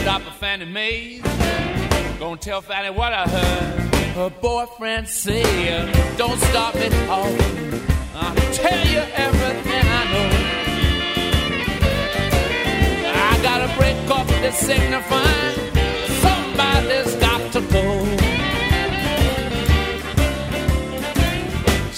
stop 0.01 0.21
at 0.27 0.35
Fannie 0.39 0.65
Mae's. 0.65 1.21
Gonna 2.19 2.35
tell 2.35 2.61
Fanny 2.61 2.89
what 2.89 3.13
I 3.13 3.25
heard. 3.29 3.95
Her 4.15 4.29
boyfriend 4.41 5.07
said, 5.07 6.17
Don't 6.17 6.37
stop 6.51 6.75
me 6.75 6.89
talking. 6.89 7.81
I'll 8.13 8.35
tell 8.51 8.87
you 8.87 8.99
everything 9.15 9.85
I 9.87 10.03
know. 10.11 10.29
I 13.31 13.39
gotta 13.41 13.73
break 13.77 13.95
up 14.11 14.27
this 14.27 14.57
signifying. 14.57 15.55
Somebody's 16.21 17.15
got 17.15 17.28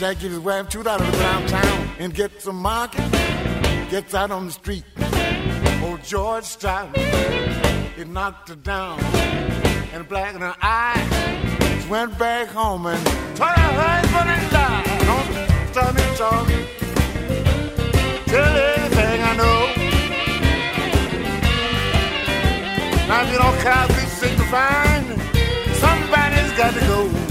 Jack 0.01 0.17
gives 0.17 0.33
his 0.33 0.43
wife 0.43 0.67
two 0.67 0.81
to 0.81 0.97
go 0.97 0.97
downtown 0.97 1.89
and 1.99 2.11
get 2.11 2.41
some 2.41 2.55
market. 2.55 3.07
Gets 3.91 4.15
out 4.15 4.31
on 4.31 4.47
the 4.47 4.51
street. 4.51 4.83
Old 5.83 6.03
George 6.03 6.43
Stroud, 6.43 6.97
he 7.95 8.03
knocked 8.05 8.49
her 8.49 8.55
down. 8.55 8.99
And 9.93 10.09
black 10.09 10.33
in 10.33 10.41
her 10.41 10.55
eye, 10.59 11.77
she 11.83 11.87
went 11.87 12.17
back 12.17 12.47
home 12.47 12.87
and 12.87 13.05
told 13.35 13.51
her 13.51 13.73
husband 13.79 14.27
and 14.27 14.51
died. 14.51 14.85
Don't 15.05 15.69
stop 15.69 15.93
me 15.93 16.01
talking. 16.17 16.65
Tell 18.25 18.57
everything 18.57 19.21
I 19.21 19.35
know. 19.37 19.59
Now 23.07 23.21
if 23.21 23.31
you 23.31 23.37
don't 23.37 23.59
care, 23.59 23.87
be 23.89 24.09
signifying. 24.09 25.05
Somebody's 25.75 26.51
got 26.57 26.73
to 26.73 26.79
go. 26.87 27.30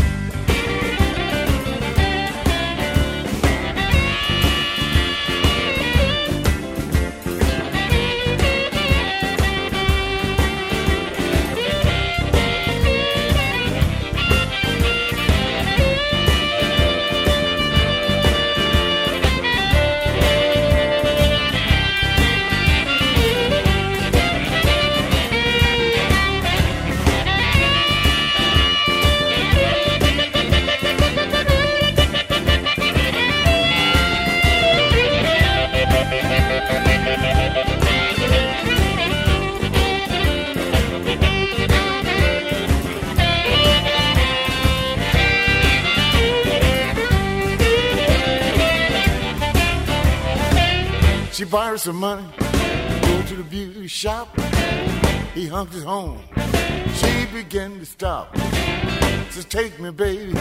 Some 51.80 51.96
money, 51.96 52.26
go 52.38 53.22
to 53.22 53.36
the 53.36 53.46
beauty 53.48 53.86
shop. 53.86 54.28
He 55.34 55.48
hunked 55.48 55.72
his 55.72 55.82
home. 55.82 56.20
She 56.94 57.24
began 57.32 57.78
to 57.78 57.86
stop. 57.86 58.36
Says, 59.30 59.46
take 59.46 59.80
me, 59.80 59.90
baby, 59.90 60.34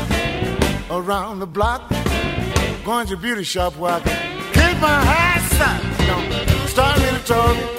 around 0.91 1.39
the 1.39 1.47
block. 1.47 1.89
Going 2.84 3.08
to 3.08 3.15
the 3.15 3.21
beauty 3.21 3.43
shop 3.43 3.78
where 3.78 3.93
I 3.93 3.99
can 4.02 4.54
keep 4.54 4.82
my 4.82 4.99
eyes 4.99 5.49
shut. 5.56 5.82
Don't 6.08 6.67
start 6.67 6.99
me 6.99 7.06
to 7.06 7.23
talk. 7.25 7.79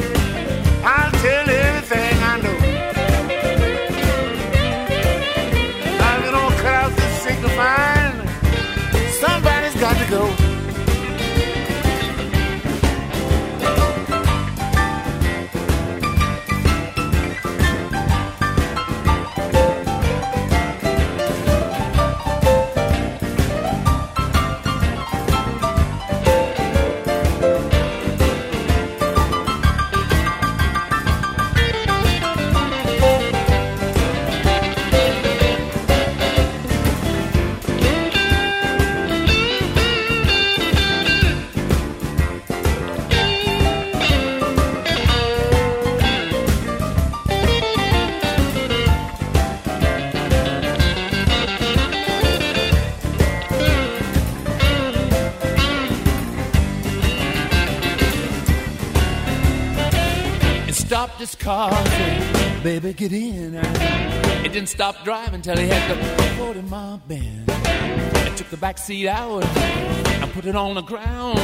Car. 61.41 61.73
Said, 61.73 62.63
Baby, 62.63 62.93
get 62.93 63.13
in. 63.13 63.55
It 63.55 64.53
didn't 64.53 64.69
stop 64.69 65.03
driving 65.05 65.43
till 65.43 65.57
he 65.57 65.67
had 65.67 65.91
the 65.91 66.35
40 66.37 66.63
mile 66.63 67.01
bend. 67.09 67.51
I 67.51 68.33
took 68.37 68.49
the 68.51 68.57
back 68.57 68.79
seat 68.79 69.09
out 69.09 69.45
and 69.45 70.33
put 70.33 70.45
it 70.45 70.55
on 70.55 70.75
the 70.75 70.83
ground. 70.83 71.39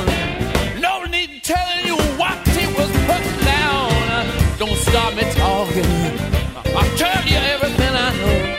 No 0.80 1.04
need 1.04 1.42
telling 1.42 1.86
you 1.86 1.96
what 2.18 2.36
he 2.48 2.66
was 2.66 2.90
putting 3.08 3.44
down. 3.44 4.58
Don't 4.58 4.78
stop 4.88 5.14
me 5.14 5.24
talking. 5.32 6.36
I'll 6.76 6.96
tell 6.96 7.24
you 7.24 7.36
everything 7.36 7.94
I 7.94 8.16
know. 8.16 8.55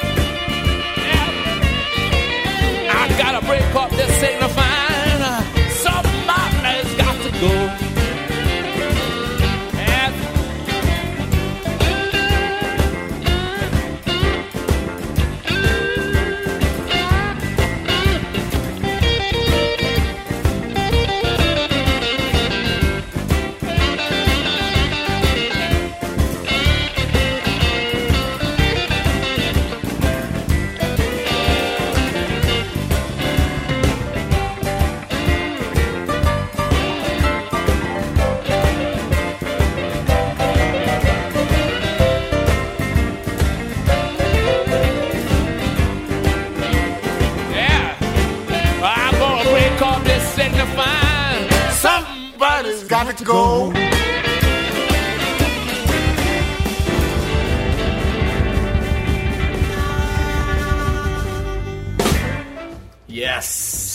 Got 52.88 53.18
to 53.18 53.24
go. 53.24 53.97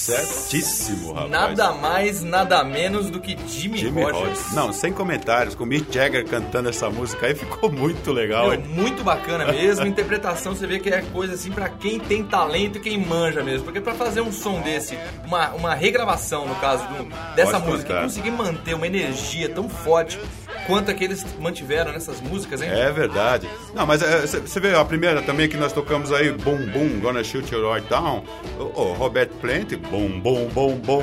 Certíssimo, 0.03 1.13
rapaz. 1.13 1.31
Nada 1.31 1.73
mais, 1.75 2.23
nada 2.23 2.65
menos 2.65 3.09
do 3.09 3.21
que 3.21 3.37
Jimmy, 3.47 3.79
Jimmy 3.79 4.03
Rogers. 4.03 4.19
Rogers. 4.39 4.53
Não, 4.53 4.73
sem 4.73 4.93
comentários. 4.93 5.55
Com 5.55 5.63
o 5.63 5.67
Mick 5.67 5.93
Jagger 5.93 6.27
cantando 6.27 6.69
essa 6.69 6.91
música 6.91 7.27
aí 7.27 7.35
ficou 7.37 7.71
muito 7.71 8.11
legal. 8.11 8.49
Meu, 8.51 8.61
muito 8.61 9.05
bacana 9.05 9.51
mesmo. 9.53 9.87
Interpretação, 9.87 10.55
você 10.55 10.67
vê 10.67 10.81
que 10.81 10.91
é 10.91 11.03
coisa 11.03 11.35
assim 11.35 11.53
pra 11.53 11.69
quem 11.69 12.01
tem 12.01 12.25
talento 12.25 12.79
e 12.79 12.81
quem 12.81 12.99
manja 12.99 13.45
mesmo. 13.45 13.65
Porque 13.65 13.81
pra 13.81 13.95
fazer 13.95 14.21
um 14.23 14.33
som 14.33 14.61
desse, 14.61 14.99
uma, 15.25 15.51
uma 15.51 15.75
regravação, 15.75 16.47
no 16.47 16.55
caso, 16.57 16.85
do- 16.89 17.05
dessa 17.37 17.61
Pode 17.61 17.73
música, 17.73 17.99
e 18.01 18.03
conseguir 18.03 18.31
manter 18.33 18.75
uma 18.75 18.87
energia 18.87 19.49
tão 19.49 19.69
forte, 19.69 20.19
quanto 20.67 20.91
é 20.91 20.95
que 20.95 21.05
eles 21.05 21.25
mantiveram 21.41 21.93
nessas 21.93 22.21
músicas, 22.21 22.63
hein? 22.63 22.69
É 22.71 22.91
verdade. 22.91 23.49
Não, 23.75 23.87
mas 23.87 24.01
você 24.03 24.61
vê 24.61 24.75
a 24.75 24.85
primeira 24.85 25.23
também 25.23 25.49
que 25.49 25.57
nós 25.57 25.73
tocamos 25.73 26.13
aí, 26.13 26.31
Boom 26.33 26.67
Boom, 26.67 27.01
Gonna 27.01 27.23
Shoot 27.25 27.53
You 27.53 27.73
Right 27.73 27.89
Down. 27.89 28.23
O, 28.59 28.63
o 28.81 28.93
Robert 28.95 29.29
Plant, 29.41 29.75
Boom 29.91 30.21
Boom 30.21 30.47
Boom 30.49 30.77
Boom. 30.77 31.03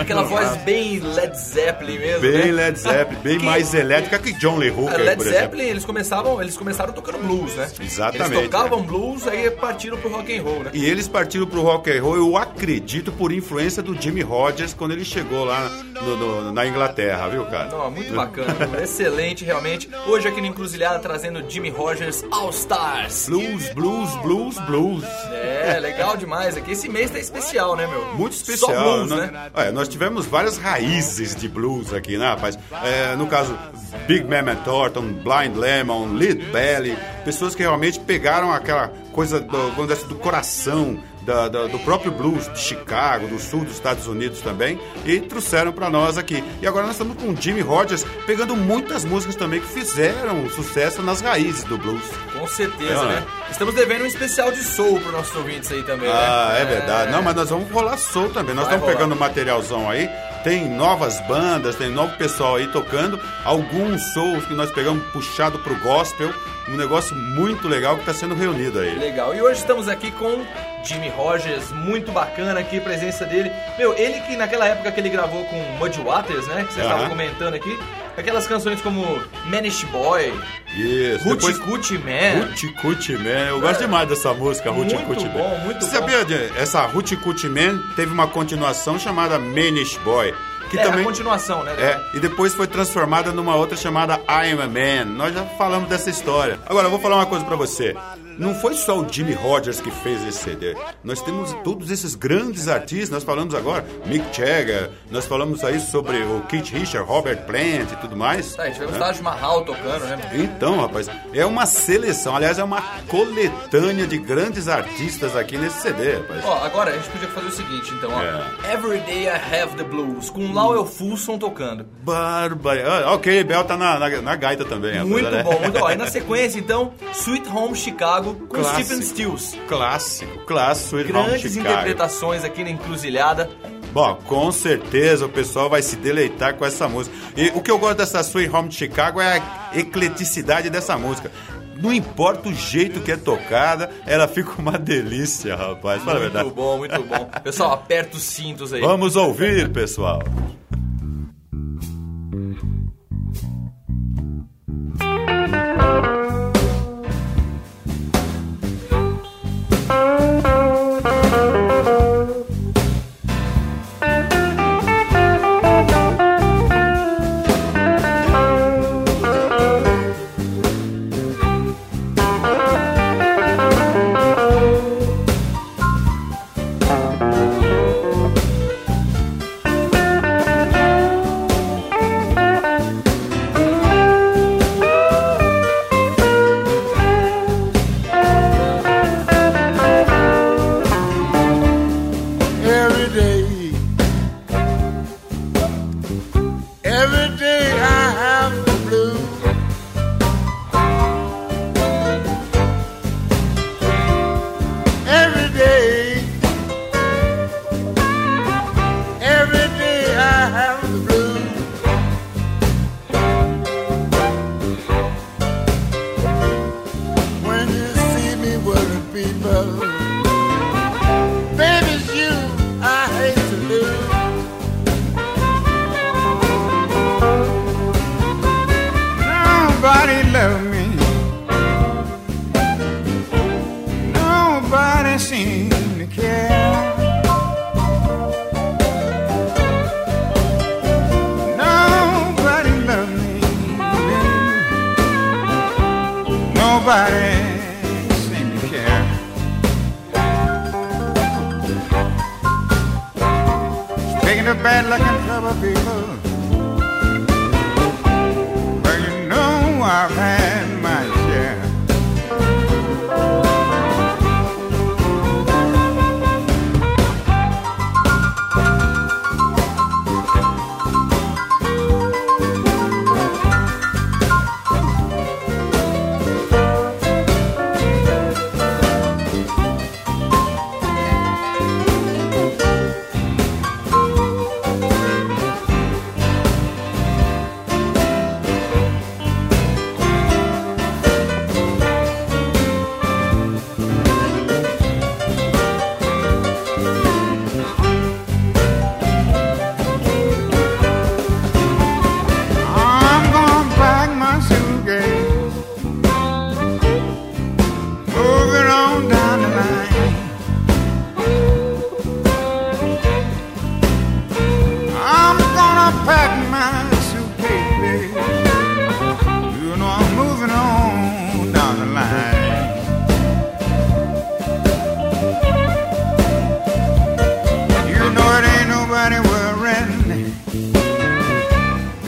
Aquela 0.00 0.22
voz 0.22 0.56
bem 0.58 1.00
Led 1.00 1.36
Zeppelin 1.36 1.98
mesmo. 1.98 2.20
Bem 2.20 2.46
né? 2.46 2.52
Led 2.52 2.78
Zeppelin, 2.78 3.20
bem 3.22 3.38
Que- 3.38 3.44
mais 3.44 3.74
elétrica 3.74 4.18
que 4.18 4.32
John 4.38 4.56
Lee 4.58 4.70
Hooker, 4.70 4.98
Led 4.98 5.16
por 5.16 5.26
exemplo. 5.26 5.40
Zeppelin, 5.42 5.64
eles 5.68 5.84
começavam, 5.84 6.40
eles 6.40 6.56
começaram 6.56 6.92
tocando 6.92 7.18
blues, 7.18 7.54
né? 7.54 7.68
Exatamente, 7.80 8.34
Eles 8.34 8.50
tocavam 8.50 8.82
blues, 8.82 9.26
aí 9.26 9.50
partiram 9.50 9.96
pro 9.98 10.10
rock 10.10 10.36
and 10.36 10.42
roll, 10.42 10.60
né? 10.64 10.70
E 10.74 10.84
eles 10.84 11.06
partiram 11.08 11.46
pro 11.46 11.62
rock 11.62 11.90
and 11.90 12.02
roll, 12.02 12.16
eu 12.16 12.36
acredito, 12.36 13.12
por 13.12 13.32
influência 13.32 13.82
do 13.82 14.00
Jimmy 14.00 14.22
Rogers 14.22 14.74
quando 14.74 14.92
ele 14.92 15.04
chegou 15.04 15.44
lá 15.44 15.68
no- 16.02 16.16
no- 16.16 16.52
na 16.52 16.66
Inglaterra, 16.66 17.28
viu, 17.28 17.44
cara? 17.46 17.70
Não, 17.70 17.89
muito 17.90 18.14
bacana, 18.14 18.56
excelente 18.82 19.44
realmente. 19.44 19.88
Hoje 20.06 20.28
aqui 20.28 20.40
no 20.40 20.46
Encruzilhada 20.46 20.98
trazendo 20.98 21.44
Jimmy 21.48 21.70
Rogers 21.70 22.24
All 22.30 22.50
Stars. 22.50 23.28
Blues, 23.28 23.68
blues, 23.70 24.14
blues, 24.22 24.58
blues. 24.60 25.04
É, 25.32 25.78
legal 25.80 26.16
demais 26.16 26.56
aqui. 26.56 26.72
Esse 26.72 26.88
mês 26.88 27.10
tá 27.10 27.18
especial, 27.18 27.76
né, 27.76 27.86
meu? 27.86 28.14
Muito 28.14 28.32
especial. 28.34 28.70
Só 28.70 28.82
blues, 28.82 29.10
né? 29.10 29.26
né? 29.26 29.50
É, 29.54 29.70
nós 29.70 29.88
tivemos 29.88 30.26
várias 30.26 30.56
raízes 30.56 31.34
de 31.34 31.48
blues 31.48 31.92
aqui, 31.92 32.16
né, 32.16 32.28
rapaz? 32.28 32.58
É, 32.84 33.16
no 33.16 33.26
caso, 33.26 33.58
Big 34.06 34.24
Mama 34.24 34.56
Thornton, 34.56 35.12
Blind 35.12 35.56
Lemon, 35.56 36.14
Lead 36.14 36.42
Belly, 36.52 36.96
pessoas 37.24 37.54
que 37.54 37.62
realmente 37.62 37.98
pegaram 38.00 38.52
aquela 38.52 38.88
coisa 39.12 39.40
do, 39.40 39.92
assim, 39.92 40.06
do 40.06 40.14
coração 40.16 41.02
da- 41.30 41.48
da- 41.48 41.66
do 41.66 41.78
próprio 41.80 42.10
blues 42.10 42.52
de 42.52 42.58
Chicago, 42.58 43.28
do 43.28 43.38
sul 43.38 43.64
dos 43.64 43.74
Estados 43.74 44.06
Unidos 44.06 44.40
também, 44.40 44.80
e 45.04 45.20
trouxeram 45.20 45.70
pra 45.72 45.88
nós 45.88 46.18
aqui. 46.18 46.42
E 46.60 46.66
agora 46.66 46.86
nós 46.86 46.94
estamos 46.96 47.16
com 47.16 47.30
o 47.30 47.36
Jimmy 47.40 47.60
Rogers 47.60 48.04
pegando 48.26 48.56
muitas 48.56 49.04
músicas 49.04 49.36
também 49.36 49.60
que 49.60 49.68
fizeram 49.68 50.48
sucesso 50.50 51.02
nas 51.02 51.20
raízes 51.20 51.64
do 51.64 51.78
blues. 51.78 52.02
Com 52.36 52.46
certeza, 52.48 52.92
É, 52.92 53.06
né? 53.06 53.14
né? 53.20 53.26
Estamos 53.50 53.74
devendo 53.74 54.02
um 54.02 54.06
especial 54.06 54.50
de 54.50 54.62
soul 54.64 54.98
pro 55.00 55.12
nossos 55.12 55.34
ouvintes 55.36 55.70
aí 55.70 55.82
também, 55.84 56.10
Ah, 56.10 56.50
né? 56.54 56.62
é 56.62 56.64
verdade. 56.64 57.12
Não, 57.12 57.22
mas 57.22 57.34
nós 57.36 57.48
vamos 57.50 57.70
rolar 57.70 57.96
soul 57.98 58.30
também. 58.30 58.54
Nós 58.54 58.66
Vai 58.66 58.74
estamos 58.76 58.82
rolar. 58.94 58.96
pegando 58.96 59.16
materialzão 59.18 59.88
aí. 59.88 60.08
Tem 60.42 60.68
novas 60.70 61.20
bandas, 61.28 61.76
tem 61.76 61.90
novo 61.90 62.16
pessoal 62.16 62.56
aí 62.56 62.66
tocando. 62.68 63.20
Alguns 63.44 64.02
souls 64.14 64.44
que 64.46 64.54
nós 64.54 64.70
pegamos 64.72 65.04
puxado 65.12 65.58
pro 65.58 65.74
gospel. 65.80 66.32
Um 66.70 66.76
negócio 66.76 67.16
muito 67.16 67.66
legal 67.66 67.94
que 67.96 68.02
está 68.02 68.14
sendo 68.14 68.34
reunido 68.34 68.78
aí. 68.78 68.96
Legal. 68.96 69.34
E 69.34 69.42
hoje 69.42 69.58
estamos 69.60 69.88
aqui 69.88 70.12
com 70.12 70.44
Jimmy 70.84 71.08
Rogers, 71.08 71.72
muito 71.72 72.12
bacana 72.12 72.60
aqui 72.60 72.78
a 72.78 72.80
presença 72.80 73.24
dele. 73.24 73.50
Meu, 73.76 73.92
ele 73.96 74.20
que 74.20 74.36
naquela 74.36 74.66
época 74.68 74.92
que 74.92 75.00
ele 75.00 75.08
gravou 75.08 75.44
com 75.46 75.56
Muddy 75.78 76.00
Waters, 76.00 76.46
né? 76.46 76.64
Que 76.66 76.74
você 76.74 76.80
Aham. 76.80 76.90
estava 76.90 77.08
comentando 77.08 77.54
aqui. 77.54 77.76
Aquelas 78.16 78.46
canções 78.46 78.80
como 78.82 79.02
Manish 79.46 79.84
Boy, 79.84 80.32
Isso. 80.76 81.26
Hoochie 81.28 81.52
Depois... 81.54 81.90
Man. 81.98 82.46
Hoochie 82.50 82.72
Coochie 82.74 83.16
Man. 83.16 83.48
Eu 83.48 83.60
gosto 83.60 83.80
demais 83.80 84.08
dessa 84.08 84.34
música, 84.34 84.70
Coochie 84.70 85.28
bom, 85.28 85.48
Man. 85.48 85.64
muito 85.64 85.84
Você 85.84 85.98
bom. 85.98 86.08
sabia 86.08 86.52
essa 86.56 86.86
Hoochie 86.86 87.16
Coochie 87.16 87.48
Man 87.48 87.80
teve 87.96 88.12
uma 88.12 88.26
continuação 88.26 88.98
chamada 88.98 89.38
Manish 89.38 89.96
Boy. 90.04 90.34
Que 90.70 90.78
é, 90.78 90.82
também 90.82 91.00
a 91.00 91.04
continuação, 91.04 91.64
né? 91.64 91.72
É, 91.72 92.00
e 92.14 92.20
depois 92.20 92.54
foi 92.54 92.66
transformada 92.66 93.32
numa 93.32 93.56
outra 93.56 93.76
chamada 93.76 94.14
I 94.28 94.52
Am 94.52 94.62
a 94.62 94.68
Man. 94.68 95.04
Nós 95.16 95.34
já 95.34 95.44
falamos 95.44 95.88
dessa 95.88 96.08
história. 96.08 96.58
Agora, 96.66 96.86
eu 96.86 96.90
vou 96.90 97.00
falar 97.00 97.16
uma 97.16 97.26
coisa 97.26 97.44
pra 97.44 97.56
você. 97.56 97.96
Não 98.40 98.54
foi 98.54 98.72
só 98.72 98.98
o 98.98 99.06
Jimmy 99.06 99.34
Rogers 99.34 99.82
que 99.82 99.90
fez 99.90 100.26
esse 100.26 100.38
CD. 100.38 100.74
Nós 101.04 101.20
temos 101.20 101.52
todos 101.62 101.90
esses 101.90 102.14
grandes 102.14 102.68
artistas. 102.68 103.10
Nós 103.10 103.22
falamos 103.22 103.54
agora 103.54 103.84
Mick 104.06 104.34
Jagger, 104.34 104.90
nós 105.10 105.26
falamos 105.26 105.62
aí 105.62 105.78
sobre 105.78 106.22
o 106.22 106.40
Keith 106.48 106.70
Richards, 106.70 107.06
Robert 107.06 107.44
Plant 107.44 107.92
e 107.92 107.96
tudo 107.96 108.16
mais. 108.16 108.56
Tá, 108.56 108.70
tivemos 108.70 108.94
né? 108.94 108.98
Taj 108.98 109.20
Mahal 109.20 109.62
tocando, 109.66 110.06
né? 110.06 110.18
Então, 110.32 110.80
rapaz, 110.80 111.06
é 111.34 111.44
uma 111.44 111.66
seleção, 111.66 112.34
aliás, 112.34 112.58
é 112.58 112.64
uma 112.64 112.80
coletânea 113.08 114.06
de 114.06 114.16
grandes 114.16 114.68
artistas 114.68 115.36
aqui 115.36 115.58
nesse 115.58 115.82
CD, 115.82 116.14
rapaz. 116.14 116.42
Ó, 116.46 116.64
agora 116.64 116.92
a 116.92 116.94
gente 116.94 117.10
podia 117.10 117.28
fazer 117.28 117.46
o 117.46 117.52
seguinte, 117.52 117.92
então, 117.92 118.10
ó. 118.10 118.22
É. 118.22 118.72
Every 118.72 119.00
Day 119.00 119.24
I 119.24 119.60
Have 119.60 119.76
the 119.76 119.84
Blues, 119.84 120.30
com 120.30 120.50
Lowell 120.50 120.86
Fulson 120.86 121.36
tocando. 121.36 121.84
Bárbara. 122.02 123.04
Ah, 123.04 123.12
ok, 123.12 123.44
Bel 123.44 123.64
tá 123.64 123.76
na, 123.76 123.98
na, 123.98 124.22
na 124.22 124.34
gaita 124.34 124.64
também, 124.64 124.92
rapaz. 124.92 125.10
Muito 125.10 125.30
né? 125.30 125.42
bom, 125.42 125.60
muito 125.60 125.78
bom. 125.78 125.84
Aí 125.90 125.96
na 125.96 126.06
sequência, 126.06 126.58
então, 126.58 126.94
Sweet 127.12 127.46
Home 127.50 127.76
Chicago 127.76 128.29
com 128.34 128.46
Clássico. 128.46 128.84
Stephen 128.84 129.02
Stills. 129.02 129.58
Clássico, 129.68 130.38
clássico, 130.46 130.96
Home 130.96 131.04
Grandes 131.04 131.52
Chicago. 131.52 131.60
interpretações 131.60 132.44
aqui 132.44 132.64
na 132.64 132.70
encruzilhada. 132.70 133.48
Bom, 133.92 134.14
com 134.26 134.52
certeza 134.52 135.26
o 135.26 135.28
pessoal 135.28 135.68
vai 135.68 135.82
se 135.82 135.96
deleitar 135.96 136.54
com 136.54 136.64
essa 136.64 136.88
música. 136.88 137.16
E 137.36 137.48
o 137.48 137.60
que 137.60 137.70
eu 137.70 137.78
gosto 137.78 137.98
dessa 137.98 138.20
Sweet 138.20 138.54
Home 138.54 138.68
de 138.68 138.76
Chicago 138.76 139.20
é 139.20 139.38
a 139.38 139.78
ecleticidade 139.78 140.70
dessa 140.70 140.96
música. 140.96 141.30
Não 141.76 141.92
importa 141.92 142.48
o 142.48 142.54
jeito 142.54 143.00
que 143.00 143.10
é 143.10 143.16
tocada, 143.16 143.90
ela 144.06 144.28
fica 144.28 144.52
uma 144.58 144.78
delícia, 144.78 145.56
rapaz. 145.56 146.02
Fala 146.02 146.18
a 146.18 146.20
verdade. 146.20 146.44
Muito 146.44 146.54
bom, 146.54 146.78
muito 146.78 147.02
bom. 147.02 147.30
Pessoal, 147.42 147.72
aperta 147.72 148.16
os 148.16 148.22
cintos 148.22 148.72
aí. 148.72 148.80
Vamos 148.80 149.16
ouvir, 149.16 149.70
pessoal. 149.70 150.22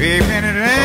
Amen 0.03 0.45
it 0.45 0.57
amen. 0.57 0.82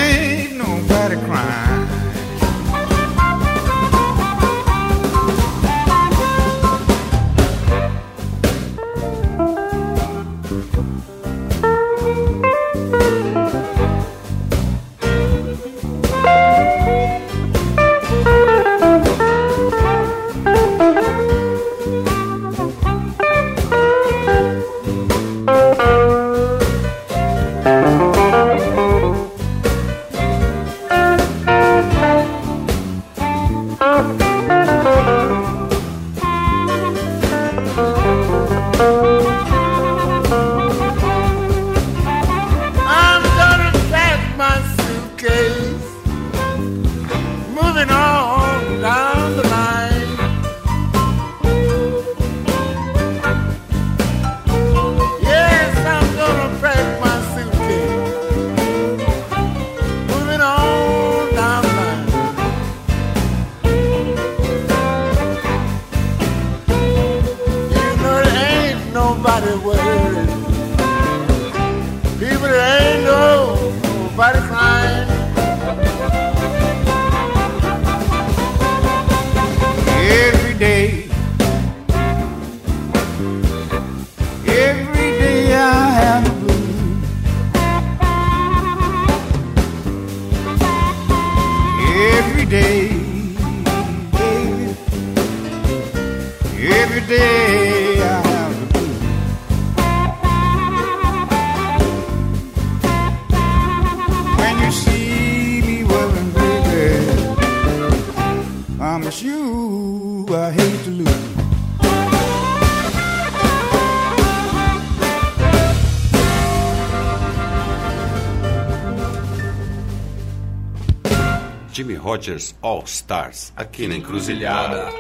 Rogers 122.17 122.55
All 122.63 122.83
Stars, 122.87 123.53
aqui 123.55 123.87
na 123.87 123.95
Encruzilhada. 123.95 124.91